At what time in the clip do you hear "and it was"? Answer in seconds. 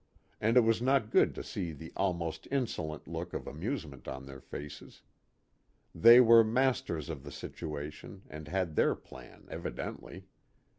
0.39-0.81